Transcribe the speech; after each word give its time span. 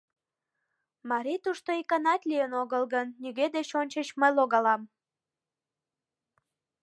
Марий 1.09 1.39
тушто 1.45 1.69
иканат 1.81 2.21
лийын 2.29 2.51
огыл 2.61 2.83
гын, 2.93 3.07
нигӧ 3.21 3.45
деч 3.55 3.69
ончыч 3.79 4.07
мый 4.19 4.31
логалам. 4.37 4.81